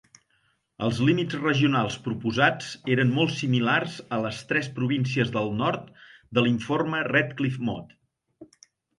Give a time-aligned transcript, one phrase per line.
[0.85, 5.91] Els límits regionals proposats eren molt similars a les tres províncies del nord
[6.39, 7.93] de l'informe Redcliffe-Maud.